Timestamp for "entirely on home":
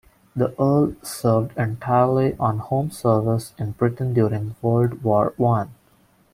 1.55-2.89